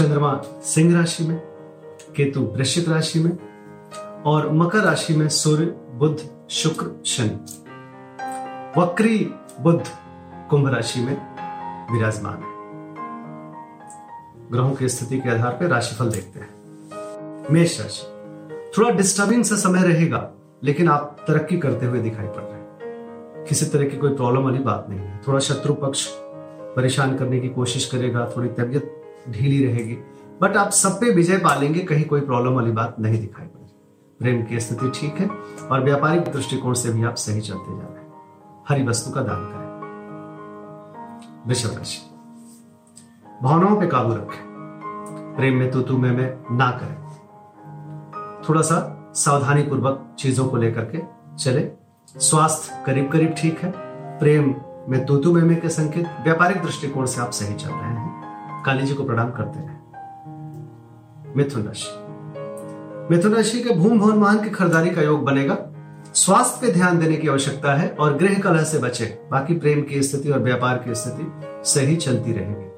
चंद्रमा 0.00 0.42
सिंह 0.62 0.98
राशि 0.98 1.24
में, 1.24 1.38
केतु 2.16 2.40
वृश्चिक 2.40 2.88
राशि 2.88 3.20
में, 3.20 3.38
और 4.22 4.52
मकर 4.52 4.78
राशि 4.78 5.14
में 5.14 5.28
सूर्य 5.28 5.64
बुद्ध 5.90 6.30
शुक्र, 6.50 7.02
शनि। 7.06 7.64
वक्री 8.80 9.34
बुद्ध 9.60 9.84
कुंभ 10.50 10.74
राशि 10.74 11.00
में 11.00 11.12
विराजमान 11.92 12.34
है। 12.34 12.60
ग्रहों 14.50 14.70
की 14.70 14.88
स्थिति 14.88 15.18
के 15.18 15.30
आधार 15.30 15.52
पर 15.52 15.66
राशिफल 15.66 16.10
देखते 16.10 16.40
हैं। 16.40 16.48
मेष 17.50 17.80
राशि। 17.80 18.06
थोड़ा 18.78 18.90
डिस्टर्बिंग 18.90 19.44
सा 19.44 19.56
समय 19.56 19.82
रहेगा, 19.82 20.30
लेकिन 20.64 20.88
आप 20.88 21.16
तरक्की 21.28 21.58
करते 21.58 21.86
हुए 21.86 21.98
दिखाई 21.98 22.26
पड़ 22.26 22.42
रहे 22.42 22.60
हैं। 22.60 22.68
किसी 23.48 23.66
तरह 23.66 23.84
की 23.84 23.96
कोई 23.96 24.14
प्रॉब्लम 24.14 24.42
वाली 24.42 24.58
बात 24.58 24.86
नहीं 24.88 25.00
है। 25.00 25.20
थोड़ा 25.28 25.38
शत्रु 25.38 25.74
पक्ष 25.74 26.06
परेशान 26.76 27.16
करने 27.16 27.40
की 27.40 27.48
कोशिश 27.48 27.86
करेगा, 27.86 28.32
थोड़ी 28.36 28.48
तबियत 28.48 28.96
ढीली 29.28 29.66
रहेगी। 29.66 29.94
बट 30.42 30.56
आप 30.56 30.70
सब 30.70 31.00
पे 31.00 31.12
विजय 31.14 31.36
पालेंगे, 31.36 31.80
कहीं 31.80 32.04
कोई 32.04 32.20
प्रॉब्लम 32.20 32.52
वाली 32.52 32.72
बात 32.72 32.96
नहीं 33.00 33.20
दिखाई 33.20 33.46
पड़ेगी। 33.46 33.60
प्रेम 34.18 34.44
की 34.44 34.60
स्थिति 34.60 34.90
ठीक 34.90 35.14
है, 35.14 35.30
और 35.68 35.84
व्यापारिक 35.84 36.22
दृष्टिकोण 36.22 36.74
से 36.74 36.92
भी 36.92 37.04
आप 37.04 37.14
सही 37.14 37.40
चलते 37.40 37.76
जा 37.76 37.86
रहे 37.86 38.04
हैं। 38.04 38.12
हरी 38.68 38.84
वस्तु 38.84 39.10
का 39.10 39.20
दान 39.22 39.44
करें। 39.44 39.70
राशि। 41.78 41.98
भावनाओं 43.42 43.80
पे 43.80 43.86
काबू 43.86 44.14
रखें। 44.14 44.50
प्रेम 45.36 45.56
में 45.56 45.70
तू 45.70 45.82
तू 45.82 45.98
मैं 45.98 46.10
मैं 46.10 46.56
ना 46.56 46.70
करें। 46.70 47.00
थोड़ा 48.48 48.62
सा 48.62 49.10
सावधानी 49.14 49.62
पूर्वक 49.62 50.16
चीज़ों 50.18 50.48
को 50.48 50.56
लेकर 50.56 50.84
के 50.84 50.98
चले। 51.36 51.72
स्वास्थ्य 52.16 52.82
करीब 52.86 53.12
करीब 53.12 53.34
ठीक 53.38 53.58
है। 53.58 53.72
प्रेम 54.18 54.54
में 54.88 55.06
तू 55.06 55.16
तू 55.16 55.32
मैं 55.32 55.60
के 55.60 55.68
संकेत। 55.68 56.06
व्यापारिक 56.24 56.62
दृष्टिकोण 56.62 57.06
से 57.06 57.20
आप 57.20 57.30
सही 57.30 57.54
चल 57.54 57.68
रहे 57.68 57.78
हैं। 57.78 57.99
काली 58.66 58.86
जी 58.86 58.94
को 58.94 59.04
प्रणाम 59.04 59.30
करते 59.30 59.58
हैं। 59.58 61.34
मिथुन 61.36 61.62
राशि 61.62 61.88
मिथुन 63.10 63.34
राशि 63.34 63.60
के 63.60 63.74
भूम 63.74 63.98
भवन 64.00 64.18
वाहन 64.18 64.42
की 64.42 64.50
खरीदारी 64.50 64.90
का 64.90 65.02
योग 65.02 65.24
बनेगा। 65.24 65.56
स्वास्थ्य 66.14 66.66
पे 66.66 66.72
ध्यान 66.72 66.98
देने 66.98 67.16
की 67.16 67.28
आवश्यकता 67.28 67.74
है 67.74 67.88
और 67.90 68.16
गृह 68.16 68.38
कलह 68.38 68.64
से 68.64 68.78
बचे। 68.78 69.04
बाकी 69.30 69.54
प्रेम 69.54 69.82
की 69.82 70.02
स्थिति 70.02 70.30
और 70.30 70.38
व्यापार 70.38 70.78
की 70.78 70.94
स्थिति 70.94 71.30
सही 71.70 71.96
चलती 71.96 72.32
रहेगी। 72.32 72.68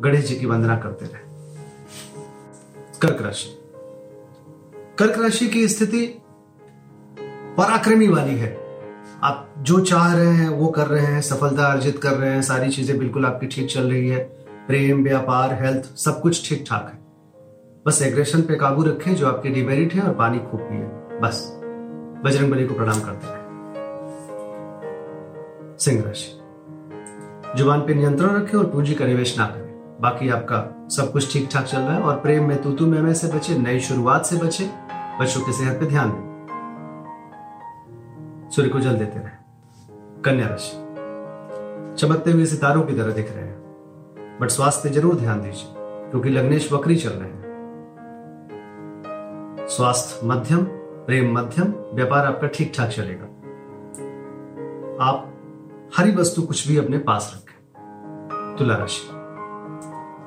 गणेश 0.00 0.24
जी 0.24 0.36
की 0.36 0.46
वंदना 0.46 0.76
करते 0.76 1.04
रहे। 1.04 1.28
कर्क 3.02 3.22
राशि। 3.22 3.56
कर्क 4.98 5.18
राशि 5.18 5.48
की 5.48 5.68
स्थिति 5.68 6.06
पराक्रमी 7.56 8.08
वाली 8.08 8.34
है। 8.34 8.58
आप 9.22 9.54
जो 9.58 9.80
चाह 9.80 10.14
रहे 10.14 10.32
हैं, 10.32 10.48
वो 10.48 10.66
कर 10.66 10.86
रहे 10.86 11.06
हैं, 11.06 11.20
सफलता 11.20 11.64
अर्जित 11.64 11.98
कर 11.98 12.10
रहे 12.10 12.30
हैं, 12.30 12.42
सारी 12.42 12.70
चीज़ें 12.70 12.98
बिल्कुल 12.98 13.26
आपकी 13.26 13.46
ठीक 13.46 13.70
चल 13.70 13.90
रही 13.90 14.08
है। 14.08 14.39
प्रेम, 14.70 15.04
व्यापार 15.04 15.64
हेल्थ 15.64 15.84
सब 15.84 16.20
कुछ 16.20 16.48
ठीक 16.48 16.64
ठाक 16.70 16.90
है। 16.94 17.00
बस 17.86 18.02
एग्रेशन 18.02 18.42
पे 18.42 18.54
काबू 18.54 18.82
रखें 18.82 19.14
जो 19.14 19.26
आपके 19.26 19.48
डिमेरिट 19.48 19.94
है 19.94 20.02
और 20.02 20.14
पानी 20.14 20.38
खूब 20.38 20.60
पिए। 20.60 20.82
बस। 21.20 21.60
बजरंग 22.24 22.50
बली 22.50 22.66
को 22.66 22.74
प्रणाम 22.74 23.00
करते 23.00 23.26
रहे 23.26 23.38
सिंह 25.78 26.04
राशि। 26.06 26.38
ज़ुबान 27.58 27.80
पे 27.80 27.94
नियंत्रण 27.94 28.28
रखें 28.28 28.58
और 28.58 28.66
पूंजी 28.66 28.94
का 28.94 29.06
निवेश 29.06 29.38
ना 29.38 29.46
करें। 29.46 29.98
बाकी 30.00 30.28
आपका 30.28 30.88
सब 30.88 31.12
कुछ 31.12 31.32
ठीक 31.32 31.48
ठाक 31.52 31.64
चल 31.64 31.78
रहा 31.78 31.94
है 31.94 32.02
और 32.02 32.16
प्रेम 32.16 32.48
में, 32.48 32.62
तूतु 32.62 32.86
में 32.86 33.14
से 33.14 33.28
बचे, 33.28 33.58
नई 33.58 33.80
शुरुआत 33.80 34.24
से 34.24 34.36
बचे, 34.36 34.70
बच्चों 35.20 35.40
की 35.40 35.52
सेहत 35.52 35.80
पे 35.80 35.86
ध्यान 35.86 36.10
दें। 36.10 36.30
सूर्य 38.50 38.68
को 38.68 38.80
जल 38.80 38.96
देते 38.96 39.18
रहे। 39.18 39.30
कन्या 40.24 40.46
राशि। 40.46 40.76
चमकते 41.98 42.30
हुए 42.30 42.46
सितारों 42.46 42.82
की 42.82 42.94
तरह 42.94 43.12
दिख 43.12 43.32
रहे 43.36 43.44
हैं। 43.44 43.59
बट 44.40 44.48
स्वास्थ्य 44.50 44.88
ज़रूर 44.90 45.14
ध्यान 45.14 45.40
दीजिए, 45.40 45.72
क्योंकि 46.10 46.28
लग्नेश 46.28 46.72
वक्री 46.72 46.96
चल 46.96 47.10
रहे 47.10 47.28
हैं। 47.28 47.38
स्वास्थ्य 49.68 50.26
मध्यम, 50.26 50.64
प्रेम 51.06 51.32
मध्यम, 51.38 51.72
व्यापार 51.94 52.26
आपका 52.26 52.46
ठीक 52.48 52.72
ठाक 52.76 52.88
चलेगा। 52.88 53.24
आप 55.04 55.26
हरी 55.96 56.12
वस्तु 56.14 56.42
कुछ 56.42 56.66
भी 56.68 56.76
अपने 56.76 56.98
पास 57.00 57.32
रखें। 57.34 58.56
तुला 58.56 58.76
राशि 58.76 59.08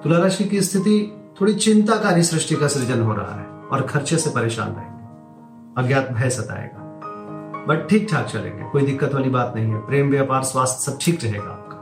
तुला 0.04 0.18
राशि 0.20 0.44
की 0.44 0.62
स्थिति 0.62 0.96
थोड़ी 1.42 1.54
चिंताकारी 1.56 2.24
सृष्टि 2.24 2.56
का 2.56 2.68
सृजन 2.68 3.02
हो 3.02 3.14
रहा 3.14 3.36
है 3.36 3.46
और 3.68 3.82
खर्चे 3.88 4.18
से 4.18 4.30
परेशान 4.30 4.70
रहेंगे। 4.70 5.82
अज्ञात 5.82 6.10
भय 6.12 6.30
सताएगा। 6.30 6.80
बट 7.68 7.88
ठीक 7.90 8.08
ठाक 8.12 8.26
चलेंगे, 8.26 8.64
कोई 8.64 8.86
दिक्कत 8.86 9.14
वाली 9.14 9.30
बात 9.30 9.54
नहीं 9.56 9.72
है। 9.72 9.86
प्रेम, 9.88 10.10
व्यापार, 10.10 10.44
स्वास्थ्य 10.44 10.92
सब 10.92 10.98
ठीक 11.02 11.24
रहेगा 11.24 11.44
आपका। 11.44 11.73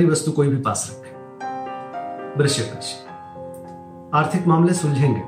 हरी 0.00 0.08
वस्तु 0.08 0.32
कोई 0.32 0.48
भी 0.48 0.56
पास 0.56 0.82
रखे 0.90 2.38
वृश्चिक 2.38 2.66
राशि 2.74 2.94
आर्थिक 4.14 4.46
मामले 4.46 4.74
सुलझेंगे। 4.74 5.22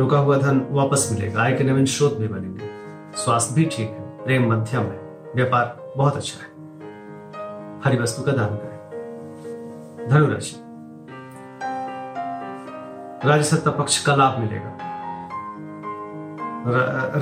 रुका 0.00 0.18
हुआ 0.18 0.36
धन 0.36 0.66
वापस 0.70 1.08
मिलेगा, 1.12 1.42
आय 1.42 1.52
के 1.52 1.64
नवीन 1.64 1.86
स्रोत 1.86 2.16
भी 2.16 2.28
बनेंगे। 2.28 2.68
स्वास्थ्य 3.16 3.54
भी 3.54 3.64
ठीक 3.64 3.88
है, 3.88 4.24
प्रेम 4.24 4.52
मध्यम 4.52 4.82
है, 4.82 5.00
व्यापार 5.36 5.92
बहुत 5.96 6.16
अच्छा 6.16 6.38
है। 6.38 6.50
हरी 7.84 7.98
वस्तु 7.98 8.22
का 8.22 8.32
दान 8.32 8.56
करें। 8.56 10.08
धनुराशि। 10.08 10.56
राज्य 13.28 13.44
सत्ता 13.44 13.70
पक्ष 13.70 14.04
का 14.04 14.14
लाभ 14.14 14.38
मिलेगा। 14.38 14.78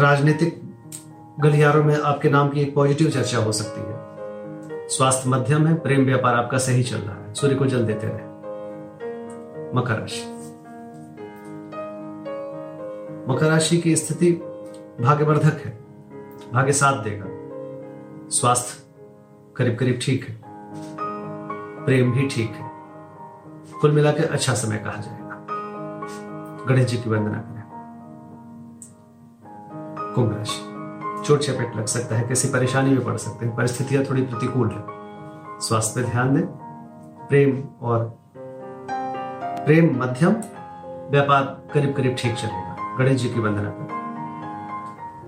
राजनीतिक 0.03 0.62
गलियारों 1.41 1.84
में 1.84 2.01
आपके 2.01 2.31
नाम 2.31 2.49
की 2.49 2.61
एक 2.61 2.75
पॉजिटिव 2.75 3.11
चर्चा 3.11 3.39
हो 3.39 3.53
सकती 3.53 3.81
है। 3.81 4.02
स्वास्थ्य 4.92 5.30
मध्यम 5.30 5.66
है, 5.66 5.75
प्रेम 5.75 6.04
व्यापार 6.04 6.34
आपका 6.34 6.58
सही 6.58 6.82
चल 6.82 6.97
रहा 6.97 7.16
है। 7.16 7.34
सूर्य 7.34 7.54
को 7.54 7.66
जल 7.66 7.86
देते 7.86 8.06
रहे। 8.06 8.26
मकर 9.76 9.98
राशि। 9.98 10.25
मकर 13.32 13.47
राशि 13.47 13.78
की 13.78 13.97
स्थिति 13.97 14.32
भाग्यवर्धक 15.00 15.53
है। 15.64 15.78
भाग्य 16.53 16.72
साथ 16.72 17.04
देगा। 17.04 17.26
स्वास्थ्य 18.30 18.94
करीब 19.56 19.77
करीब 19.78 19.98
ठीक 20.03 20.28
है। 20.28 20.41
प्रेम 21.84 22.12
भी 22.12 22.28
ठीक 22.28 22.50
है। 22.50 22.71
कुल 23.80 23.92
मिलाकर 23.92 24.24
अच्छा 24.24 24.54
समय 24.54 24.78
कहा 24.78 25.00
जाएगा। 25.00 25.47
गणेश 26.65 26.84
जी 26.84 26.97
की 26.97 27.10
वंदना 27.10 27.38
करें। 27.38 27.62
कुंभ 30.15 30.36
राशि। 30.36 30.72
चोट 31.24 31.41
चपेट 31.41 31.77
लग 31.77 31.86
सकता 31.86 32.16
है, 32.16 32.28
किसी 32.28 32.48
परेशानी 32.48 32.91
में 32.91 33.04
पड़ 33.04 33.16
सकते 33.16 33.47
हैं। 33.47 33.57
परिस्थितियाँ 33.57 34.04
थोड़ी 34.04 34.22
प्रतिकूल 34.22 34.71
है। 34.71 34.83
स्वास्थ्य 35.60 36.01
पे 36.01 36.10
ध्यान 36.10 36.34
दें। 36.34 36.47
प्रेम 37.28 37.65
और 37.83 38.19
प्रेम 39.66 40.03
मध्यम, 40.03 40.33
व्यापार 41.10 41.69
करीब 41.74 41.95
करीब 41.95 42.16
ठीक 42.19 42.34
चलेगा। 42.34 42.97
गणेश 42.98 43.22
जी 43.22 43.28
की 43.28 43.41
वंदना 43.41 43.71
करें। 43.71 44.03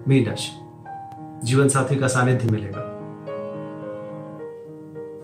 मीन 0.09 0.27
राशि। 0.27 0.61
जीवन 1.47 1.69
साथी 1.69 1.97
का 1.97 2.09
सानिध्य 2.09 2.49
मिलेगा। 2.51 2.91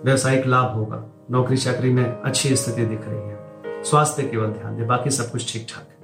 व्यवसायिक 0.05 0.47
लाभ 0.47 0.75
होगा। 0.75 1.05
नौकरी 1.31 1.57
चाकरी 1.57 1.93
में 1.93 2.05
अच्छी 2.05 2.57
स्थिति 2.57 2.85
दिख 2.85 3.01
रही 3.09 3.29
है। 3.29 3.41
स्वास्थ्य 3.85 4.23
केवल 4.23 4.47
ध्यान 4.47 4.77
दे। 4.77 4.85
बाकी 4.85 5.11
सब 5.11 5.31
कुछ 5.31 5.53
ठीक 5.53 5.67
ठाक 5.71 5.89
है। 5.89 5.97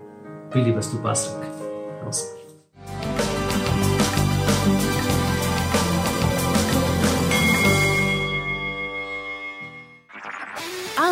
पीली 0.51 0.73
वस्तु 0.73 0.99
पास 0.99 1.37
रखें। 1.39 2.05
नमस्कार। 2.05 2.46